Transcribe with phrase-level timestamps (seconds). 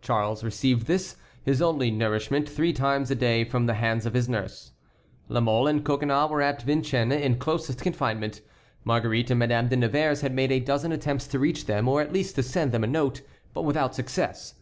[0.00, 4.26] Charles received this, his only nourishment, three times a day from the hands of his
[4.26, 4.72] nurse.
[5.28, 8.40] La Mole and Coconnas were at Vincennes in closest confinement.
[8.82, 12.14] Marguerite and Madame de Nevers had made a dozen attempts to reach them, or at
[12.14, 13.20] least to send them a note,
[13.52, 14.54] but without success.